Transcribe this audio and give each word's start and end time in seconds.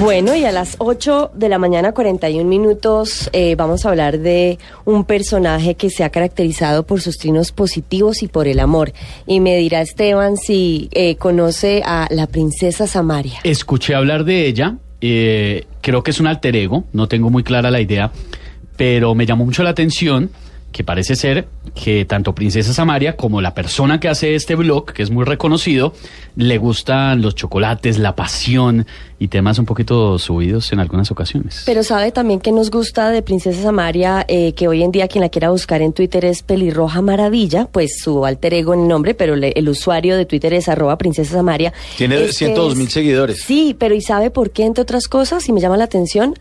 Bueno, 0.00 0.36
y 0.36 0.44
a 0.44 0.52
las 0.52 0.76
8 0.78 1.30
de 1.34 1.48
la 1.48 1.58
mañana, 1.58 1.92
41 1.92 2.46
minutos, 2.46 3.30
eh, 3.32 3.54
vamos 3.56 3.86
a 3.86 3.88
hablar 3.88 4.18
de 4.18 4.58
un 4.84 5.04
personaje 5.04 5.74
que 5.74 5.88
se 5.88 6.04
ha 6.04 6.10
caracterizado 6.10 6.86
por 6.86 7.00
sus 7.00 7.16
trinos 7.16 7.50
positivos 7.50 8.22
y 8.22 8.28
por 8.28 8.46
el 8.46 8.60
amor. 8.60 8.92
Y 9.26 9.40
me 9.40 9.56
dirá 9.56 9.80
Esteban 9.80 10.36
si 10.36 10.90
eh, 10.92 11.16
conoce 11.16 11.82
a 11.84 12.08
la 12.10 12.26
princesa 12.26 12.86
Samaria. 12.86 13.40
Escuché 13.42 13.94
hablar 13.94 14.24
de 14.24 14.46
ella, 14.46 14.76
eh, 15.00 15.64
creo 15.80 16.02
que 16.02 16.10
es 16.10 16.20
un 16.20 16.26
alter 16.26 16.56
ego, 16.56 16.84
no 16.92 17.08
tengo 17.08 17.30
muy 17.30 17.42
clara 17.42 17.70
la 17.70 17.80
idea, 17.80 18.12
pero 18.76 19.14
me 19.14 19.24
llamó 19.24 19.46
mucho 19.46 19.62
la 19.62 19.70
atención 19.70 20.30
que 20.72 20.84
parece 20.84 21.16
ser 21.16 21.48
que 21.74 22.04
tanto 22.04 22.34
Princesa 22.34 22.74
Samaria 22.74 23.16
como 23.16 23.40
la 23.40 23.54
persona 23.54 23.98
que 23.98 24.08
hace 24.08 24.34
este 24.34 24.54
blog, 24.56 24.92
que 24.92 25.02
es 25.02 25.10
muy 25.10 25.24
reconocido, 25.24 25.94
le 26.36 26.58
gustan 26.58 27.22
los 27.22 27.34
chocolates, 27.34 27.98
la 27.98 28.14
pasión 28.14 28.86
y 29.18 29.28
temas 29.28 29.58
un 29.58 29.64
poquito 29.64 30.18
subidos 30.18 30.72
en 30.72 30.80
algunas 30.80 31.10
ocasiones. 31.10 31.62
Pero 31.64 31.82
sabe 31.82 32.12
también 32.12 32.40
que 32.40 32.52
nos 32.52 32.70
gusta 32.70 33.08
de 33.08 33.22
Princesa 33.22 33.62
Samaria, 33.62 34.26
eh, 34.28 34.52
que 34.52 34.68
hoy 34.68 34.82
en 34.82 34.90
día 34.90 35.08
quien 35.08 35.22
la 35.22 35.30
quiera 35.30 35.48
buscar 35.48 35.80
en 35.80 35.94
Twitter 35.94 36.26
es 36.26 36.42
Pelirroja 36.42 37.00
Maravilla, 37.00 37.66
pues 37.72 37.98
su 37.98 38.26
alter 38.26 38.52
ego 38.52 38.74
en 38.74 38.80
el 38.82 38.88
nombre, 38.88 39.14
pero 39.14 39.34
le- 39.34 39.52
el 39.56 39.70
usuario 39.70 40.14
de 40.18 40.26
Twitter 40.26 40.52
es 40.52 40.68
arroba 40.68 40.98
Princesa 40.98 41.32
Samaria. 41.36 41.72
Tiene 41.96 42.16
Es 42.16 42.26
que 42.26 42.32
102 42.34 42.76
mil 42.76 42.86
es- 42.88 42.92
seguidores. 42.92 43.40
Sí, 43.40 43.74
pero 43.78 43.94
¿y 43.94 44.02
sabe 44.02 44.30
por 44.30 44.50
qué, 44.50 44.64
entre 44.66 44.82
otras 44.82 45.08
cosas? 45.08 45.48
Y 45.48 45.52
me 45.52 45.60
llama 45.62 45.78
la 45.78 45.84
atención. 45.84 46.34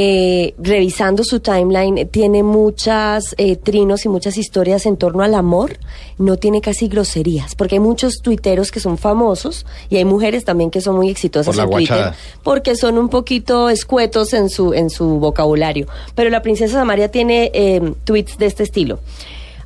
Eh, 0.00 0.54
revisando 0.58 1.24
su 1.24 1.40
timeline, 1.40 2.06
tiene 2.08 2.44
muchas 2.44 3.34
eh, 3.36 3.56
trinos 3.56 4.04
y 4.04 4.08
muchas 4.08 4.36
historias 4.36 4.86
en 4.86 4.96
torno 4.96 5.24
al 5.24 5.34
amor, 5.34 5.76
no 6.18 6.36
tiene 6.36 6.60
casi 6.60 6.86
groserías, 6.86 7.56
porque 7.56 7.74
hay 7.74 7.80
muchos 7.80 8.22
tuiteros 8.22 8.70
que 8.70 8.78
son 8.78 8.96
famosos 8.96 9.66
y 9.90 9.96
hay 9.96 10.04
mujeres 10.04 10.44
también 10.44 10.70
que 10.70 10.80
son 10.80 10.94
muy 10.94 11.10
exitosas 11.10 11.52
Por 11.52 11.64
en 11.64 11.70
Twitter 11.72 11.96
guachada. 11.96 12.16
porque 12.44 12.76
son 12.76 12.96
un 12.96 13.08
poquito 13.08 13.70
escuetos 13.70 14.34
en 14.34 14.50
su, 14.50 14.72
en 14.72 14.88
su 14.88 15.18
vocabulario. 15.18 15.88
Pero 16.14 16.30
la 16.30 16.42
princesa 16.42 16.74
Samaria 16.74 17.10
tiene 17.10 17.50
eh, 17.52 17.92
tweets 18.04 18.38
de 18.38 18.46
este 18.46 18.62
estilo. 18.62 19.00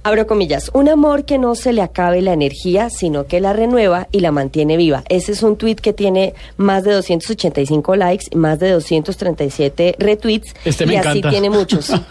Abro 0.04 0.26
comillas, 0.26 0.70
un 0.74 0.88
amor 0.88 1.24
que 1.24 1.38
no 1.38 1.54
se 1.54 1.72
le 1.72 1.80
acabe 1.80 2.22
la 2.22 2.32
energía, 2.32 2.90
sino 2.90 3.26
que 3.26 3.40
la 3.40 3.52
renueva 3.52 4.08
y 4.10 4.18
la 4.18 4.32
mantiene 4.32 4.76
viva. 4.76 5.04
Ese 5.08 5.30
es 5.30 5.44
un 5.44 5.56
tweet 5.56 5.76
que 5.76 5.92
tiene 5.92 6.34
más 6.56 6.82
de 6.82 6.92
285 6.92 7.94
likes 7.94 8.26
y 8.32 8.36
más 8.36 8.58
de 8.58 8.70
237 8.72 9.94
retweets. 10.00 10.54
Este 10.64 10.86
me 10.86 10.94
y 10.94 10.96
encanta. 10.96 11.28
así 11.28 11.30
tiene 11.30 11.50
muchos. 11.50 11.92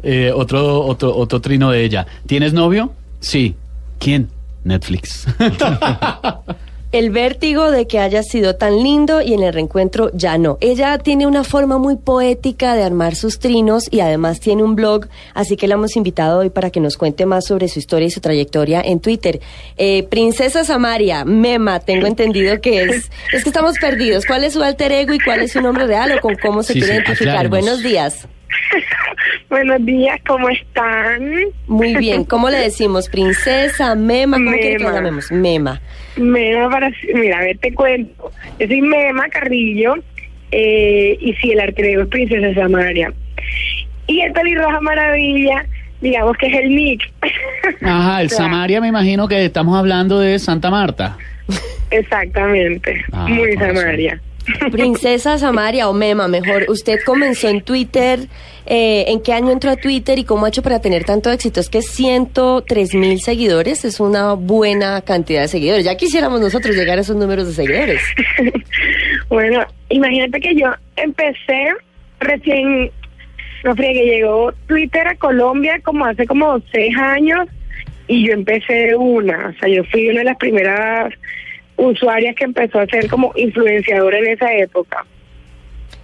Eh, 0.00 0.30
otro, 0.32 0.84
otro, 0.84 1.16
otro 1.16 1.40
trino 1.40 1.72
de 1.72 1.82
ella. 1.82 2.06
¿Tienes 2.24 2.52
novio? 2.52 2.92
Sí. 3.18 3.56
¿Quién? 3.98 4.28
Netflix. 4.62 5.26
El 6.90 7.10
vértigo 7.10 7.70
de 7.70 7.86
que 7.86 7.98
haya 7.98 8.22
sido 8.22 8.56
tan 8.56 8.82
lindo 8.82 9.20
y 9.20 9.34
en 9.34 9.42
el 9.42 9.52
reencuentro 9.52 10.10
ya 10.14 10.38
no. 10.38 10.56
Ella 10.62 10.96
tiene 10.96 11.26
una 11.26 11.44
forma 11.44 11.76
muy 11.76 11.96
poética 11.96 12.74
de 12.74 12.82
armar 12.82 13.14
sus 13.14 13.38
trinos 13.38 13.88
y 13.90 14.00
además 14.00 14.40
tiene 14.40 14.62
un 14.62 14.74
blog, 14.74 15.06
así 15.34 15.56
que 15.56 15.68
la 15.68 15.74
hemos 15.74 15.96
invitado 15.96 16.38
hoy 16.38 16.48
para 16.48 16.70
que 16.70 16.80
nos 16.80 16.96
cuente 16.96 17.26
más 17.26 17.44
sobre 17.44 17.68
su 17.68 17.78
historia 17.78 18.06
y 18.06 18.10
su 18.10 18.20
trayectoria 18.22 18.80
en 18.80 19.00
Twitter. 19.00 19.38
Eh, 19.76 20.04
Princesa 20.04 20.64
Samaria, 20.64 21.26
Mema, 21.26 21.80
tengo 21.80 22.06
entendido 22.06 22.58
que 22.62 22.84
es. 22.84 23.10
Es 23.34 23.42
que 23.42 23.50
estamos 23.50 23.78
perdidos. 23.78 24.24
¿Cuál 24.24 24.44
es 24.44 24.54
su 24.54 24.62
alter 24.62 24.90
ego 24.92 25.12
y 25.12 25.20
cuál 25.20 25.42
es 25.42 25.52
su 25.52 25.60
nombre 25.60 25.86
real 25.86 26.12
o 26.12 26.20
con 26.22 26.36
cómo 26.36 26.62
se 26.62 26.72
Sí, 26.72 26.80
quiere 26.80 26.94
sí, 26.94 27.02
identificar? 27.02 27.48
Buenos 27.50 27.82
días. 27.82 28.26
Buenos 29.50 29.84
días, 29.86 30.20
¿cómo 30.26 30.48
están? 30.50 31.30
Muy 31.66 31.94
bien. 31.96 32.24
¿Cómo 32.24 32.50
le 32.50 32.58
decimos? 32.64 33.08
Princesa, 33.08 33.94
Mema, 33.94 34.36
¿cómo 34.36 34.50
quiere 34.50 34.76
que 34.76 34.84
la 34.84 34.90
Mema. 34.90 34.96
llamemos? 34.98 35.32
Mema. 35.32 35.80
Mema 36.16 36.68
para... 36.70 36.90
Mira, 37.14 37.38
a 37.38 37.42
ver, 37.42 37.58
te 37.58 37.72
cuento. 37.72 38.30
Yo 38.58 38.66
soy 38.66 38.80
Mema 38.82 39.28
Carrillo 39.28 39.94
eh, 40.52 41.16
y 41.20 41.32
si 41.34 41.52
el 41.52 41.60
arquero 41.60 42.02
es 42.02 42.08
Princesa 42.08 42.52
Samaria. 42.54 43.12
Y 44.06 44.20
el 44.20 44.32
pelirroja 44.32 44.80
maravilla, 44.82 45.64
digamos 46.02 46.36
que 46.36 46.46
es 46.48 46.54
el 46.54 46.74
nick. 46.74 47.10
Ajá, 47.82 48.20
el 48.20 48.26
O 48.26 48.30
sea, 48.30 48.38
Samaria 48.38 48.80
me 48.82 48.88
imagino 48.88 49.28
que 49.28 49.44
estamos 49.46 49.78
hablando 49.78 50.20
de 50.20 50.38
Santa 50.38 50.70
Marta. 50.70 51.16
Exactamente, 51.90 53.02
Ah, 53.12 53.26
muy 53.28 53.54
razón. 53.56 54.20
Princesa 54.70 55.38
Samaria 55.38 55.88
o 55.88 55.92
Mema, 55.92 56.28
mejor. 56.28 56.66
Usted 56.68 56.98
comenzó 57.04 57.48
en 57.48 57.62
Twitter. 57.62 58.20
eh, 58.66 59.04
¿En 59.08 59.20
qué 59.22 59.32
año 59.32 59.50
entró 59.50 59.70
a 59.70 59.76
Twitter 59.76 60.18
y 60.18 60.24
cómo 60.24 60.44
ha 60.44 60.48
hecho 60.50 60.62
para 60.62 60.80
tener 60.80 61.04
tanto 61.04 61.30
éxito? 61.30 61.60
Es 61.60 61.68
que 61.70 61.80
103 61.82 62.94
mil 62.94 63.20
seguidores 63.20 63.84
es 63.84 63.98
una 64.00 64.34
buena 64.34 65.00
cantidad 65.00 65.42
de 65.42 65.48
seguidores. 65.48 65.84
Ya 65.84 65.96
quisiéramos 65.96 66.40
nosotros 66.40 66.76
llegar 66.76 66.98
a 66.98 67.00
esos 67.00 67.16
números 67.16 67.46
de 67.46 67.54
seguidores. 67.54 68.02
Bueno, 69.28 69.62
imagínate 69.90 70.40
que 70.40 70.54
yo 70.54 70.68
empecé 70.96 71.68
recién, 72.18 72.90
no 73.62 73.76
friegue, 73.76 74.04
llegó 74.06 74.52
Twitter 74.66 75.06
a 75.06 75.14
Colombia 75.16 75.78
como 75.84 76.06
hace 76.06 76.26
como 76.26 76.58
seis 76.72 76.96
años 76.96 77.46
y 78.06 78.26
yo 78.26 78.32
empecé 78.32 78.96
una, 78.96 79.48
o 79.54 79.60
sea, 79.60 79.68
yo 79.68 79.84
fui 79.84 80.08
una 80.08 80.20
de 80.20 80.24
las 80.24 80.38
primeras 80.38 81.12
usuarias 81.78 82.34
que 82.36 82.44
empezó 82.44 82.80
a 82.80 82.86
ser 82.86 83.08
como 83.08 83.32
influenciadora 83.36 84.18
en 84.18 84.28
esa 84.28 84.52
época. 84.52 85.06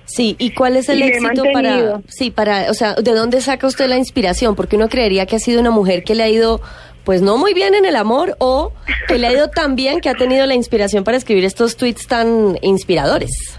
Sí, 0.07 0.37
¿y 0.39 0.51
cuál 0.51 0.77
es 0.77 0.89
el 0.89 1.01
Y 1.01 1.05
éxito 1.05 1.45
para, 1.53 2.01
sí, 2.09 2.31
para, 2.31 2.71
o 2.71 2.75
sea, 2.75 2.95
¿de 2.95 3.13
dónde 3.13 3.41
saca 3.41 3.67
usted 3.67 3.89
la 3.89 3.97
inspiración? 3.97 4.55
Porque 4.55 4.77
uno 4.77 4.89
creería 4.89 5.27
que 5.27 5.37
ha 5.37 5.39
sido 5.39 5.61
una 5.61 5.71
mujer 5.71 6.05
que 6.05 6.15
le 6.15 6.23
ha 6.23 6.29
ido, 6.29 6.61
pues 7.05 7.23
no 7.23 7.37
muy 7.39 7.55
bien 7.55 7.75
en 7.75 7.85
el 7.85 7.97
amor, 7.97 8.37
o 8.39 8.73
que 9.09 9.19
le 9.19 9.27
ha 9.27 9.33
ido 9.33 9.49
tan 9.49 9.77
bien 9.77 10.01
que 10.01 10.09
ha 10.09 10.15
tenido 10.15 10.47
la 10.47 10.55
inspiración 10.55 11.05
para 11.05 11.17
escribir 11.17 11.45
estos 11.45 11.77
tweets 11.77 12.07
tan 12.07 12.59
inspiradores. 12.63 13.59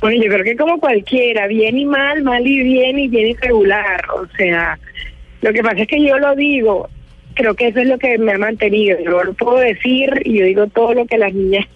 Bueno, 0.00 0.22
yo 0.22 0.30
creo 0.30 0.44
que 0.44 0.56
como 0.56 0.78
cualquiera, 0.78 1.46
bien 1.48 1.76
y 1.76 1.84
mal, 1.84 2.22
mal 2.22 2.46
y 2.46 2.62
bien 2.62 2.98
y 2.98 3.08
bien 3.08 3.28
y 3.28 3.34
regular. 3.34 4.04
O 4.14 4.26
sea, 4.36 4.78
lo 5.40 5.52
que 5.52 5.62
pasa 5.62 5.82
es 5.82 5.88
que 5.88 6.02
yo 6.02 6.18
lo 6.18 6.34
digo, 6.36 6.88
creo 7.36 7.54
que 7.54 7.68
eso 7.68 7.80
es 7.80 7.86
lo 7.86 7.98
que 7.98 8.18
me 8.18 8.32
ha 8.32 8.38
mantenido. 8.38 8.98
Yo 8.98 9.22
lo 9.22 9.34
puedo 9.34 9.58
decir 9.58 10.10
y 10.24 10.38
yo 10.38 10.46
digo 10.46 10.66
todo 10.68 10.94
lo 10.94 11.06
que 11.06 11.14
a 11.14 11.18
las 11.18 11.34
niñas 11.34 11.66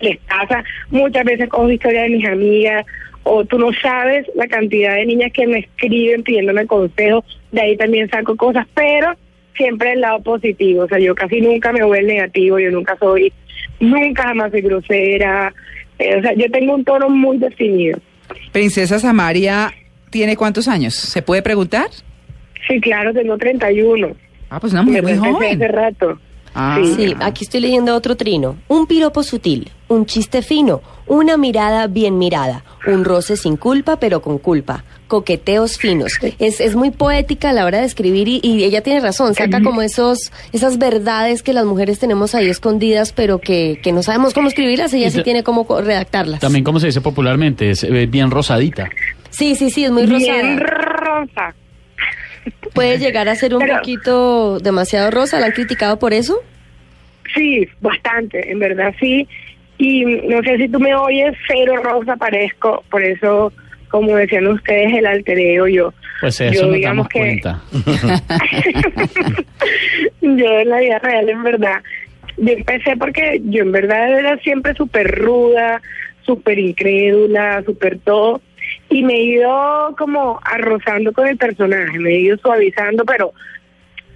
les 0.00 0.18
pasa. 0.18 0.64
Muchas 0.90 1.24
veces 1.24 1.48
cojo 1.48 1.70
historias 1.70 2.04
de 2.04 2.16
mis 2.16 2.26
amigas 2.26 2.84
o 3.22 3.44
tú 3.44 3.58
no 3.58 3.70
sabes 3.80 4.26
la 4.34 4.48
cantidad 4.48 4.96
de 4.96 5.06
niñas 5.06 5.30
que 5.32 5.46
me 5.46 5.60
escriben 5.60 6.24
pidiéndome 6.24 6.66
consejos. 6.66 7.24
De 7.52 7.60
ahí 7.60 7.76
también 7.76 8.10
saco 8.10 8.36
cosas, 8.36 8.66
pero 8.74 9.12
siempre 9.56 9.92
el 9.92 10.00
lado 10.00 10.20
positivo. 10.22 10.84
O 10.84 10.88
sea, 10.88 10.98
yo 10.98 11.14
casi 11.14 11.40
nunca 11.40 11.72
me 11.72 11.84
voy 11.84 11.98
al 11.98 12.06
negativo, 12.06 12.58
yo 12.58 12.70
nunca 12.70 12.96
soy, 12.98 13.32
nunca 13.78 14.24
jamás 14.24 14.50
soy 14.50 14.62
grosera. 14.62 15.54
Eh, 15.98 16.16
o 16.16 16.22
sea, 16.22 16.32
yo 16.34 16.50
tengo 16.50 16.74
un 16.74 16.84
tono 16.84 17.08
muy 17.10 17.36
definido. 17.36 17.98
Princesa 18.50 18.98
Samaria 18.98 19.72
tiene 20.10 20.36
cuántos 20.36 20.68
años? 20.68 20.94
¿Se 20.94 21.22
puede 21.22 21.42
preguntar? 21.42 21.86
Sí, 22.66 22.80
claro, 22.80 23.12
tengo 23.12 23.36
31. 23.36 24.14
Ah, 24.54 24.60
pues 24.60 24.74
una 24.74 24.82
mujer 24.82 25.02
muy 25.02 25.16
joven. 25.16 25.54
hace 25.62 25.68
rato. 25.68 26.18
Ah, 26.54 26.78
Sí. 26.82 26.94
Sí, 26.96 27.14
aquí 27.20 27.44
estoy 27.44 27.60
leyendo 27.62 27.94
otro 27.96 28.14
trino. 28.14 28.56
Un 28.68 28.86
piropo 28.86 29.22
sutil, 29.22 29.70
un 29.88 30.04
chiste 30.04 30.42
fino, 30.42 30.82
una 31.06 31.38
mirada 31.38 31.86
bien 31.86 32.18
mirada, 32.18 32.62
un 32.86 33.04
roce 33.06 33.38
sin 33.38 33.56
culpa 33.56 33.96
pero 33.96 34.20
con 34.20 34.36
culpa, 34.36 34.84
coqueteos 35.08 35.78
finos. 35.78 36.18
Es, 36.38 36.60
es 36.60 36.76
muy 36.76 36.90
poética 36.90 37.48
a 37.48 37.52
la 37.54 37.64
hora 37.64 37.78
de 37.78 37.86
escribir 37.86 38.28
y, 38.28 38.40
y 38.42 38.64
ella 38.64 38.82
tiene 38.82 39.00
razón, 39.00 39.34
saca 39.34 39.62
como 39.62 39.80
esos 39.80 40.30
esas 40.52 40.76
verdades 40.76 41.42
que 41.42 41.54
las 41.54 41.64
mujeres 41.64 41.98
tenemos 41.98 42.34
ahí 42.34 42.50
escondidas 42.50 43.14
pero 43.14 43.38
que, 43.38 43.80
que 43.82 43.92
no 43.92 44.02
sabemos 44.02 44.34
cómo 44.34 44.48
escribirlas, 44.48 44.92
ella 44.92 45.06
Y 45.06 45.10
sí 45.12 45.22
tiene 45.22 45.42
cómo 45.42 45.66
redactarlas. 45.80 46.40
También, 46.40 46.64
como 46.64 46.80
se 46.80 46.88
dice 46.88 47.00
popularmente, 47.00 47.70
es 47.70 47.82
eh, 47.82 48.04
bien 48.06 48.30
rosadita. 48.30 48.90
Sí, 49.30 49.54
sí, 49.54 49.70
sí, 49.70 49.86
es 49.86 49.90
muy 49.90 50.04
Bien 50.04 50.58
rosada. 50.60 51.24
rosa. 51.38 51.54
Puede 52.74 52.98
llegar 52.98 53.28
a 53.28 53.34
ser 53.34 53.54
un 53.54 53.60
Pero- 53.60 53.76
poquito 53.76 54.58
demasiado 54.60 55.10
rosa, 55.10 55.38
¿la 55.40 55.46
han 55.46 55.52
criticado 55.52 55.98
por 55.98 56.12
eso? 56.12 56.38
Sí, 57.34 57.66
bastante, 57.80 58.50
en 58.50 58.58
verdad 58.58 58.94
sí. 59.00 59.26
Y 59.78 60.04
no 60.04 60.42
sé 60.42 60.56
si 60.58 60.68
tú 60.68 60.78
me 60.80 60.94
oyes, 60.94 61.34
cero 61.48 61.74
rosa 61.82 62.16
parezco, 62.16 62.84
por 62.90 63.02
eso, 63.02 63.52
como 63.88 64.14
decían 64.16 64.46
ustedes, 64.48 64.92
el 64.94 65.06
altereo 65.06 65.66
yo. 65.66 65.94
Pues 66.20 66.40
eso 66.40 66.66
yo 66.66 66.72
digamos 66.72 67.08
damos 67.08 67.08
que 67.08 67.18
cuenta. 67.18 67.62
yo 70.20 70.58
en 70.60 70.68
la 70.68 70.78
vida 70.78 70.98
real, 71.00 71.28
en 71.28 71.42
verdad, 71.42 71.82
yo 72.36 72.52
empecé 72.52 72.96
porque 72.96 73.40
yo 73.44 73.62
en 73.62 73.72
verdad 73.72 74.18
era 74.18 74.36
siempre 74.38 74.74
súper 74.74 75.10
ruda, 75.18 75.80
súper 76.24 76.58
incrédula, 76.58 77.62
súper 77.64 77.98
todo, 77.98 78.40
y 78.92 79.02
me 79.02 79.14
he 79.14 79.22
ido 79.22 79.94
como 79.96 80.38
arrozando 80.44 81.12
con 81.12 81.26
el 81.26 81.36
personaje, 81.38 81.98
me 81.98 82.10
he 82.10 82.20
ido 82.20 82.36
suavizando, 82.36 83.04
pero 83.04 83.32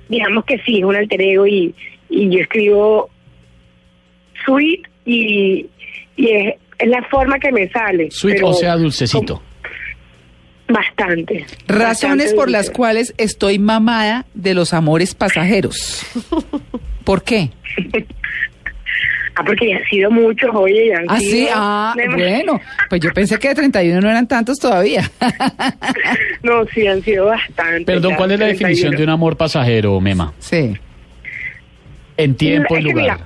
digamos 0.08 0.44
que 0.44 0.58
sí, 0.58 0.78
es 0.78 0.84
un 0.84 0.94
alter 0.94 1.20
ego 1.20 1.46
y, 1.46 1.75
y 2.11 2.28
yo 2.28 2.40
escribo 2.40 3.11
sweet 4.44 4.82
y, 5.06 5.67
y 6.17 6.31
es, 6.31 6.55
es 6.78 6.88
la 6.88 7.02
forma 7.05 7.38
que 7.38 7.50
me 7.52 7.69
sale. 7.70 8.11
Sweet, 8.11 8.34
pero 8.34 8.49
o 8.49 8.55
sea, 8.55 8.76
dulcecito. 8.76 9.43
Bastante. 10.69 11.46
Razones 11.69 12.02
bastante 12.02 12.34
por 12.34 12.50
las 12.50 12.70
cuales 12.70 13.14
estoy 13.17 13.58
mamada 13.58 14.26
de 14.34 14.52
los 14.52 14.75
amores 14.75 15.14
pasajeros. 15.14 16.05
¿Por 17.05 17.23
qué? 17.23 17.50
Ah, 19.38 19.43
porque 19.44 19.69
ya 19.69 19.77
han 19.77 19.85
sido 19.85 20.11
muchos, 20.11 20.50
oye, 20.55 20.88
ya 20.88 20.97
han 20.99 21.05
Ah, 21.09 21.19
sido 21.19 21.31
sí, 21.31 21.49
ah, 21.53 21.94
bueno, 22.15 22.59
pues 22.88 23.00
yo 23.03 23.11
pensé 23.12 23.38
que 23.38 23.49
de 23.49 23.55
31 23.56 24.00
no 24.00 24.09
eran 24.11 24.27
tantos 24.27 24.59
todavía. 24.59 25.03
No, 26.43 26.65
sí, 26.67 26.87
han 26.87 27.03
sido 27.03 27.27
bastantes. 27.27 27.85
Perdón, 27.87 28.15
¿cuál 28.17 28.31
es 28.33 28.38
la 28.38 28.47
31. 28.47 28.69
definición 28.69 28.97
de 28.97 29.03
un 29.03 29.11
amor 29.11 29.37
pasajero, 29.37 30.00
Mema? 30.00 30.33
Sí. 30.38 30.75
En 32.17 32.35
tiempo 32.37 32.77
y 32.79 32.83
lugar. 32.83 33.19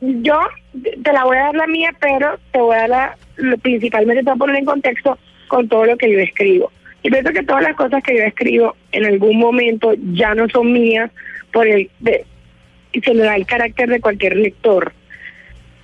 mira, 0.00 0.20
Yo 0.22 0.38
te 1.02 1.12
la 1.12 1.24
voy 1.24 1.36
a 1.36 1.42
dar 1.42 1.54
la 1.54 1.66
mía, 1.66 1.90
pero 2.00 2.38
te 2.52 2.58
voy 2.58 2.74
a 2.74 2.80
dar 2.80 2.88
la, 2.88 3.16
lo- 3.36 3.58
principalmente 3.58 4.22
te 4.22 4.30
voy 4.30 4.34
a 4.34 4.38
poner 4.38 4.56
en 4.56 4.64
contexto 4.64 5.18
con 5.48 5.68
todo 5.68 5.84
lo 5.84 5.96
que 5.96 6.10
yo 6.10 6.18
escribo. 6.18 6.72
Y 7.02 7.10
pienso 7.10 7.30
que 7.32 7.42
todas 7.42 7.62
las 7.62 7.76
cosas 7.76 8.02
que 8.02 8.16
yo 8.16 8.22
escribo 8.24 8.74
en 8.92 9.04
algún 9.06 9.38
momento 9.38 9.92
ya 10.12 10.34
no 10.34 10.48
son 10.48 10.72
mías 10.72 11.10
por 11.52 11.66
el 11.66 11.90
de, 12.00 12.24
y 12.92 13.00
se 13.00 13.14
le 13.14 13.22
da 13.24 13.36
el 13.36 13.46
carácter 13.46 13.88
de 13.88 14.00
cualquier 14.00 14.36
lector. 14.36 14.92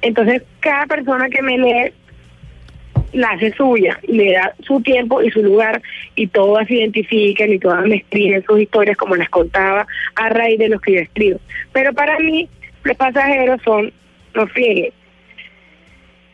Entonces, 0.03 0.43
cada 0.61 0.87
persona 0.87 1.29
que 1.29 1.43
me 1.43 1.59
lee 1.59 1.93
la 3.13 3.31
hace 3.31 3.53
suya, 3.55 3.99
y 4.03 4.13
le 4.13 4.33
da 4.33 4.53
su 4.67 4.81
tiempo 4.83 5.23
y 5.23 5.31
su 5.31 5.43
lugar, 5.43 5.81
y 6.17 6.27
todas 6.27 6.67
se 6.69 6.75
identifican 6.75 7.51
y 7.53 7.59
todas 7.59 7.85
me 7.87 7.97
escriben 7.97 8.45
sus 8.45 8.61
historias 8.61 8.97
como 8.97 9.17
las 9.17 9.29
contaba 9.31 9.87
a 10.17 10.29
raíz 10.29 10.59
de 10.59 10.69
lo 10.69 10.79
que 10.81 10.93
yo 10.95 11.01
escribo. 11.01 11.41
Pero 11.73 11.95
para 11.95 12.19
mí, 12.19 12.49
los 12.85 12.97
pasajeros 12.97 13.61
son 13.65 13.93
los 14.35 14.53
fieles, 14.53 14.93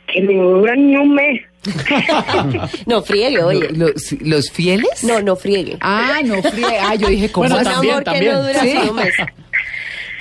que 0.09 0.23
no 0.23 0.43
duran 0.43 0.87
ni 0.87 0.97
un 0.97 1.15
mes. 1.15 1.43
No 2.87 3.03
friegue, 3.03 3.43
oye. 3.43 3.69
Lo- 3.73 3.87
¿Los, 3.89 4.13
los 4.21 4.51
fieles? 4.51 5.05
No, 5.05 5.21
no 5.23 5.37
friegue. 5.37 5.77
Ah, 5.81 6.21
no 6.25 6.43
fríe. 6.43 6.67
Ah, 6.81 6.97
yo 6.97 7.07
dije, 7.09 7.29
¿cómo 7.33 7.49
Bueno, 7.49 7.61
así? 7.61 7.71
también, 7.71 7.93
amor 7.95 8.05
también. 8.05 8.25
que 8.33 8.33
no 8.33 8.43
dura 8.43 8.61
Sí. 8.61 8.77
un 8.91 8.97
mes. 8.97 9.15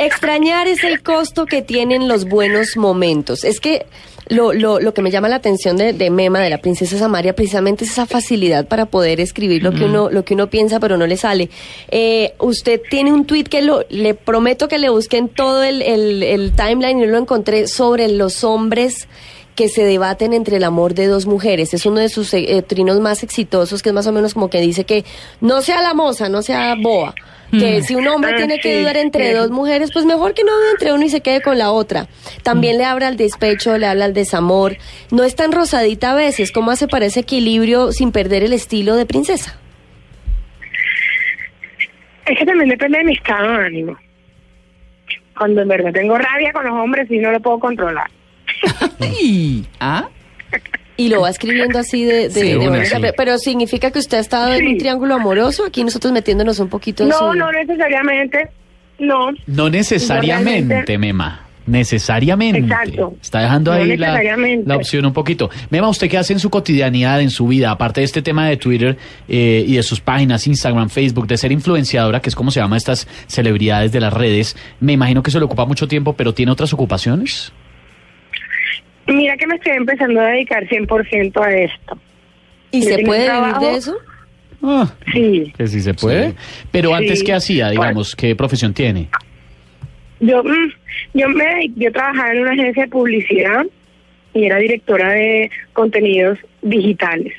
Extrañar 0.02 0.68
es 0.68 0.84
el 0.84 1.04
costo 1.04 1.46
que 1.46 1.62
tienen 1.62 2.08
los 2.08 2.26
buenos 2.26 2.76
momentos. 2.76 3.44
Es 3.44 3.60
que 3.60 3.86
lo, 4.30 4.52
lo, 4.52 4.80
lo 4.80 4.96
que 4.96 5.04
me 5.04 5.12
llama 5.12 5.30
la 5.30 5.36
atención 5.36 5.78
de, 5.78 5.94
de 5.94 6.10
Mema, 6.10 6.40
de 6.40 6.50
la 6.50 6.58
princesa 6.58 6.98
Samaria, 6.98 7.36
precisamente 7.36 7.86
es 7.86 7.92
esa 7.92 8.08
facilidad 8.08 8.66
para 8.66 8.88
poder 8.88 9.20
escribir 9.20 9.62
lo 9.62 9.72
que 9.72 9.84
uno, 9.84 10.10
lo 10.10 10.26
que 10.26 10.34
uno 10.34 10.50
piensa, 10.50 10.80
pero 10.80 10.98
no 10.98 11.06
le 11.06 11.18
sale. 11.18 11.52
Eh, 11.92 12.34
usted 12.40 12.82
tiene 12.90 13.14
un 13.14 13.26
tweet 13.26 13.44
que 13.44 13.62
lo, 13.62 13.86
le 13.90 14.16
prometo 14.16 14.68
que 14.68 14.80
le 14.80 14.90
busqué 14.90 15.18
en 15.18 15.30
todo 15.30 15.62
el, 15.62 15.84
el, 15.84 16.24
el 16.24 16.54
timeline 16.54 16.98
y 16.98 17.06
no 17.06 17.12
lo 17.12 17.18
encontré 17.20 17.68
sobre 17.68 18.08
los 18.08 18.44
hombres 18.44 19.08
que 19.62 19.70
se 19.70 19.84
debaten 19.84 20.34
entre 20.34 20.58
el 20.58 20.64
amor 20.64 20.96
de 20.96 21.06
dos 21.06 21.28
mujeres. 21.28 21.72
Es 21.76 21.86
uno 21.86 22.00
de 22.00 22.10
sus 22.10 22.34
eh, 22.34 22.58
eh, 22.58 22.64
trinos 22.64 23.00
más 23.00 23.22
exitosos, 23.22 23.84
que 23.84 23.90
es 23.90 23.94
más 23.94 24.08
o 24.08 24.12
menos 24.12 24.34
como 24.34 24.50
que 24.50 24.60
dice 24.60 24.86
que 24.86 25.06
no 25.40 25.62
sea 25.62 25.84
la 25.84 25.94
moza, 25.94 26.30
no 26.30 26.42
sea 26.42 26.74
boa. 26.82 27.14
Que 27.52 27.84
si 27.84 27.94
un 27.94 28.08
hombre 28.08 28.32
Ah, 28.34 28.38
tiene 28.38 28.60
que 28.60 28.80
dudar 28.80 28.98
entre 28.98 29.28
sí. 29.30 29.34
dos 29.36 29.52
mujeres, 29.52 29.92
pues 29.94 30.06
mejor 30.06 30.34
que 30.34 30.44
no 30.44 30.52
dude 30.52 30.72
entre 30.72 30.94
uno 30.94 31.04
y 31.06 31.10
se 31.10 31.22
quede 31.22 31.42
con 31.44 31.60
la 31.60 31.70
otra. 31.70 32.08
También 32.42 32.80
le 32.80 32.86
habla 32.86 33.08
al 33.08 33.18
despecho, 33.18 33.78
le 33.78 33.86
habla 33.86 34.06
al 34.06 34.14
desamor. 34.16 34.78
No 35.12 35.24
es 35.24 35.36
tan 35.36 35.52
rosadita 35.52 36.14
a 36.14 36.16
veces. 36.16 36.52
¿Cómo 36.52 36.72
hace 36.72 36.88
para 36.88 37.06
ese 37.06 37.20
equilibrio 37.20 37.92
sin 37.92 38.12
perder 38.12 38.42
el 38.44 38.54
estilo 38.54 38.96
de 38.96 39.06
princesa? 39.06 39.60
Es 42.26 42.36
que 42.36 42.46
también 42.46 42.70
depende 42.70 42.98
de 42.98 43.04
mi 43.04 43.14
estado 43.14 43.48
de 43.60 43.66
ánimo. 43.66 43.98
Cuando 45.38 45.62
en 45.62 45.68
verdad 45.68 45.92
tengo 45.94 46.18
rabia 46.18 46.52
con 46.52 46.66
los 46.66 46.74
hombres 46.74 47.12
y 47.12 47.20
no 47.20 47.32
lo 47.32 47.40
puedo 47.40 47.60
controlar. 47.60 48.10
Ay, 49.00 49.66
¿Ah? 49.80 50.08
Y 50.98 51.10
lo 51.10 51.22
va 51.22 51.30
escribiendo 51.30 51.80
así 51.80 52.04
de... 52.06 52.30
de- 52.30 52.32
Sí, 52.32 52.42
de 52.50 52.58
una 52.58 52.70
manera- 52.72 52.98
sí. 53.00 53.14
Pero 53.18 53.38
significa 53.38 53.90
que 53.92 54.00
usted 54.00 54.18
ha 54.18 54.22
estado 54.22 54.54
en 54.54 54.68
un 54.68 54.78
triángulo 54.78 55.16
amoroso. 55.16 55.66
Aquí 55.66 55.84
nosotros 55.84 56.14
metiéndonos 56.14 56.60
un 56.60 56.68
poquito 56.70 57.04
en 57.04 57.10
No, 57.10 57.18
su... 57.18 57.34
no 57.34 57.52
necesariamente. 57.52 58.50
No. 59.00 59.32
No 59.48 59.70
necesariamente, 59.70 60.98
Mema. 60.98 61.48
Necesariamente. 61.66 62.60
Exacto. 62.60 63.16
Está 63.22 63.40
dejando 63.42 63.72
No 63.74 63.78
ahí 63.78 63.96
la, 63.98 64.22
la 64.66 64.76
opción 64.76 65.06
un 65.06 65.14
poquito. 65.14 65.50
Mema, 65.70 65.88
¿usted 65.90 66.10
qué 66.10 66.18
hace 66.18 66.34
en 66.34 66.40
su 66.40 66.50
cotidianidad, 66.50 67.22
en 67.22 67.30
su 67.30 67.48
vida? 67.48 67.72
Aparte 67.72 68.02
de 68.02 68.06
este 68.06 68.22
tema 68.22 68.48
de 68.48 68.58
Twitter 68.58 68.98
eh, 69.28 69.64
y 69.68 69.76
de 69.76 69.84
sus 69.84 70.02
páginas, 70.02 70.46
Instagram, 70.46 70.90
Facebook, 70.90 71.26
de 71.28 71.38
ser 71.38 71.52
influenciadora, 71.52 72.20
que 72.22 72.30
es 72.30 72.36
como 72.36 72.52
se 72.52 72.60
llama 72.60 72.78
estas 72.78 73.08
celebridades 73.28 73.92
de 73.92 74.00
las 74.02 74.12
redes, 74.14 74.56
me 74.80 74.94
imagino 74.94 75.24
que 75.24 75.30
eso 75.30 75.40
le 75.40 75.46
ocupa 75.46 75.66
mucho 75.66 75.88
tiempo, 75.88 76.14
pero 76.14 76.34
¿tiene 76.34 76.52
otras 76.52 76.74
ocupaciones? 76.74 77.52
Mira 79.08 79.36
que 79.38 79.48
me 79.48 79.56
estoy 79.56 79.74
empezando 79.74 80.22
a 80.22 80.26
dedicar 80.28 80.68
100% 80.68 81.42
a 81.44 81.52
esto. 81.54 81.98
¿Y 82.72 82.82
Yo 82.82 82.96
se 82.96 83.04
puede 83.04 83.30
vivir 83.30 83.56
de 83.60 83.76
eso? 83.76 83.98
Ah, 84.64 84.94
Sí. 85.12 85.52
que 85.58 85.68
sí 85.68 85.82
se 85.82 85.94
puede. 85.94 86.34
Pero 86.72 86.94
antes, 86.94 87.20
Sí. 87.20 87.26
¿qué 87.26 87.34
hacía, 87.34 87.70
digamos? 87.70 88.16
¿Qué 88.16 88.36
profesión 88.36 88.74
tiene? 88.74 89.10
Yo, 90.20 90.44
mm, 90.44 90.72
yo 91.16 91.30
me 91.30 91.68
yo 91.76 91.92
trabajaba 91.92 92.32
en 92.32 92.42
una 92.42 92.52
agencia 92.52 92.84
de 92.84 92.90
publicidad 92.90 93.66
y 94.36 94.46
era 94.46 94.58
directora 94.58 95.10
de 95.14 95.50
contenidos 95.74 96.38
digitales. 96.62 97.34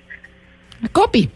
Copy. 0.90 1.30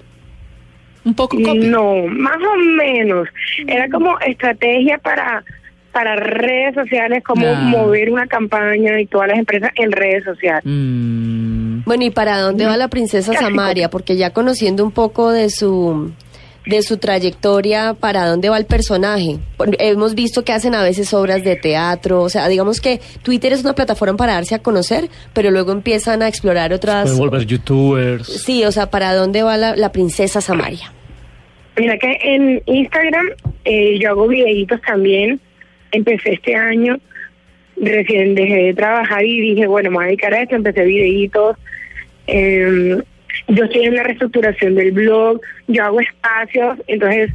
Un 1.05 1.15
poco 1.15 1.37
copy. 1.41 1.59
No, 1.69 2.05
más 2.09 2.37
o 2.37 2.57
menos. 2.77 3.29
Era 3.69 3.89
como 3.89 4.19
estrategia 4.21 4.99
para 4.99 5.45
para 5.97 6.15
redes 6.15 6.75
sociales, 6.75 7.25
como 7.25 7.47
Ah. 7.47 7.55
mover 7.55 8.13
una 8.13 8.27
campaña 8.27 9.01
y 9.01 9.07
todas 9.07 9.29
las 9.29 9.39
empresas 9.39 9.71
en 9.77 9.93
redes 9.93 10.25
sociales. 10.25 10.61
Mm, 10.67 11.85
Bueno, 11.87 12.05
¿y 12.05 12.11
para 12.11 12.39
dónde 12.39 12.67
va 12.67 12.77
la 12.77 12.89
princesa 12.89 13.33
Casi 13.33 13.45
Samaria? 13.45 13.89
Porque 13.89 14.17
ya 14.17 14.29
conociendo 14.31 14.85
un 14.85 14.91
poco 14.93 15.33
de 15.33 15.49
su 15.49 16.13
de 16.67 16.83
su 16.83 16.99
trayectoria, 16.99 17.95
¿para 17.95 18.27
dónde 18.27 18.49
va 18.51 18.59
el 18.59 18.67
personaje? 18.67 19.39
Hemos 19.79 20.15
visto 20.17 20.45
que 20.45 20.53
hacen 20.53 20.75
a 20.75 20.83
veces 20.83 21.15
obras 21.15 21.45
de 21.45 21.55
teatro, 21.57 22.21
o 22.23 22.29
sea, 22.29 22.47
digamos 22.49 22.81
que 22.81 23.01
Twitter 23.23 23.53
es 23.53 23.63
una 23.63 23.75
plataforma 23.75 24.17
para 24.17 24.33
darse 24.35 24.57
a 24.57 24.59
conocer, 24.59 25.09
pero 25.33 25.51
luego 25.53 25.71
empiezan 25.73 26.23
a 26.23 26.29
explorar 26.29 26.73
otras... 26.73 27.05
Pueden 27.05 27.19
volver 27.21 27.47
youtubers. 27.47 28.27
Sí, 28.27 28.65
o 28.65 28.73
sea, 28.73 28.91
¿para 28.91 29.15
dónde 29.15 29.43
va 29.45 29.57
la, 29.57 29.77
la 29.77 29.93
princesa 29.93 30.41
Samaria? 30.41 30.93
Mira 31.79 31.97
que 31.99 32.19
en 32.23 32.61
Instagram 32.67 33.27
eh, 33.65 33.99
yo 34.01 34.11
hago 34.11 34.27
videitos 34.27 34.81
también. 34.83 35.41
Empecé 35.97 36.35
este 36.35 36.55
año, 36.55 36.99
recién 37.77 38.35
dejé 38.35 38.57
de 38.57 38.75
trabajar 38.75 39.25
y 39.25 39.41
dije, 39.41 39.67
bueno, 39.67 39.91
me 39.91 39.97
voy 39.97 40.05
a 40.05 40.09
dedicar 40.09 40.35
a 40.35 40.43
esto. 40.43 40.57
Empecé 40.57 40.85
videitos. 40.85 41.57
Eh, 42.27 42.99
yo 43.49 43.65
estoy 43.65 43.85
en 43.85 43.95
la 43.95 44.03
reestructuración 44.03 44.75
del 44.75 44.93
blog, 44.93 45.41
yo 45.69 45.85
hago 45.85 46.01
espacios, 46.01 46.79
entonces 46.87 47.31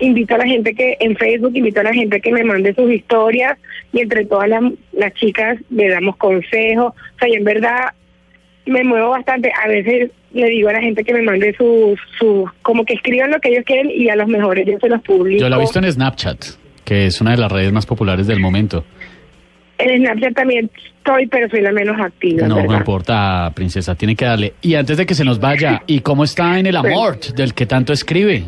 invito 0.00 0.34
a 0.34 0.38
la 0.38 0.46
gente 0.46 0.74
que 0.74 0.96
en 1.00 1.16
Facebook, 1.16 1.52
invito 1.54 1.80
a 1.80 1.84
la 1.84 1.94
gente 1.94 2.20
que 2.20 2.32
me 2.32 2.42
mande 2.44 2.74
sus 2.74 2.90
historias 2.90 3.58
y 3.92 4.00
entre 4.00 4.24
todas 4.26 4.48
las, 4.48 4.62
las 4.92 5.14
chicas 5.14 5.58
le 5.70 5.88
damos 5.88 6.16
consejos. 6.16 6.92
O 6.92 7.18
sea, 7.18 7.28
y 7.28 7.34
en 7.34 7.44
verdad 7.44 7.92
me 8.66 8.82
muevo 8.82 9.10
bastante. 9.10 9.52
A 9.62 9.68
veces 9.68 10.10
le 10.32 10.48
digo 10.48 10.68
a 10.68 10.72
la 10.72 10.80
gente 10.80 11.04
que 11.04 11.14
me 11.14 11.22
mande 11.22 11.54
sus, 11.56 11.98
sus, 12.18 12.50
como 12.62 12.84
que 12.84 12.94
escriban 12.94 13.30
lo 13.30 13.40
que 13.40 13.50
ellos 13.50 13.64
quieren 13.64 13.90
y 13.90 14.08
a 14.08 14.16
los 14.16 14.26
mejores 14.26 14.66
yo 14.66 14.78
se 14.80 14.88
los 14.88 15.00
publico. 15.02 15.40
Yo 15.40 15.48
la 15.48 15.56
he 15.56 15.60
visto 15.60 15.78
en 15.78 15.90
Snapchat, 15.92 16.44
que 16.84 17.06
es 17.06 17.20
una 17.20 17.32
de 17.32 17.38
las 17.38 17.50
redes 17.50 17.72
más 17.72 17.86
populares 17.86 18.26
del 18.26 18.40
momento. 18.40 18.84
En 19.78 20.00
Snapchat 20.02 20.34
también 20.34 20.70
estoy, 20.96 21.26
pero 21.26 21.48
soy 21.48 21.60
la 21.60 21.72
menos 21.72 22.00
activa. 22.00 22.46
No, 22.46 22.62
no 22.62 22.76
importa, 22.76 23.50
princesa, 23.54 23.94
tiene 23.94 24.14
que 24.14 24.24
darle. 24.24 24.54
Y 24.62 24.74
antes 24.76 24.96
de 24.96 25.06
que 25.06 25.14
se 25.14 25.24
nos 25.24 25.40
vaya, 25.40 25.82
¿y 25.86 26.00
cómo 26.00 26.24
está 26.24 26.58
en 26.58 26.66
el 26.66 26.76
amor 26.76 27.18
del 27.18 27.54
que 27.54 27.66
tanto 27.66 27.92
escribe? 27.92 28.44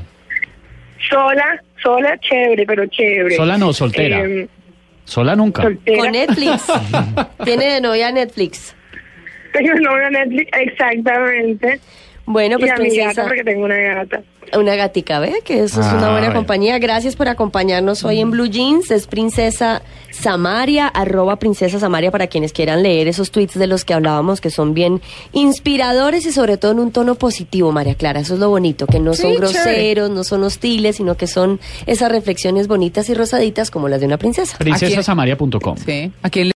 Sola, 1.10 1.62
sola, 1.82 2.16
chévere, 2.18 2.64
pero 2.66 2.86
chévere. 2.86 3.36
¿Sola 3.36 3.58
no, 3.58 3.72
soltera? 3.72 4.20
Eh, 4.20 4.48
Sola 5.04 5.36
nunca. 5.36 5.62
soltera. 5.62 5.98
Con 5.98 6.12
Netflix. 6.12 6.66
Tiene 7.44 7.74
de 7.74 7.80
novia 7.80 8.10
Netflix. 8.12 8.74
Tengo 9.52 9.72
en 9.72 10.12
Netflix, 10.12 10.50
exactamente. 10.58 11.80
Bueno, 12.26 12.58
pues 12.58 12.68
y 12.68 12.70
a 12.72 12.74
mi 12.76 12.80
princesa, 12.88 13.06
gata 13.08 13.22
porque 13.24 13.44
tengo 13.44 13.64
una 13.64 13.76
gata. 13.76 14.22
una 14.58 14.74
gatica, 14.76 15.20
¿ve? 15.20 15.40
Que 15.44 15.62
eso 15.64 15.80
es 15.80 15.86
una 15.86 16.08
Ah, 16.08 16.10
buena 16.10 16.18
bueno. 16.28 16.34
compañía. 16.34 16.78
Gracias 16.78 17.14
por 17.16 17.28
acompañarnos 17.28 18.04
hoy 18.04 18.20
en 18.20 18.30
Blue 18.32 18.46
Jeans. 18.46 18.90
Es 18.90 19.06
Princesa 19.06 19.82
Samaria, 20.10 20.86
arroba 20.88 21.36
Princesa 21.36 21.78
Samaria 21.78 22.10
para 22.10 22.26
quienes 22.26 22.52
quieran 22.52 22.82
leer 22.82 23.06
esos 23.08 23.30
tweets 23.30 23.58
de 23.58 23.66
los 23.66 23.84
que 23.84 23.94
hablábamos, 23.94 24.40
que 24.40 24.50
son 24.50 24.72
bien 24.74 25.00
inspiradores 25.32 26.26
y 26.26 26.32
sobre 26.32 26.56
todo 26.56 26.72
en 26.72 26.80
un 26.80 26.90
tono 26.92 27.14
positivo, 27.14 27.70
María 27.72 27.94
Clara. 27.94 28.20
Eso 28.20 28.34
es 28.34 28.40
lo 28.40 28.48
bonito, 28.50 28.86
que 28.86 28.98
no 28.98 29.14
Sí, 29.14 29.22
son 29.22 29.32
chévere. 29.32 29.52
groseros, 29.52 30.10
no 30.10 30.24
son 30.24 30.42
hostiles, 30.44 30.96
sino 30.96 31.16
que 31.16 31.26
son 31.26 31.60
esas 31.86 32.10
reflexiones 32.10 32.66
bonitas 32.68 33.08
y 33.08 33.14
rosaditas 33.14 33.70
como 33.70 33.88
las 33.88 34.00
de 34.00 34.06
una 34.06 34.16
princesa. 34.18 34.56
Princesasamaria.com. 34.58 35.76
sí. 35.84 36.10
¿A 36.22 36.30
quién 36.30 36.48
le 36.48 36.54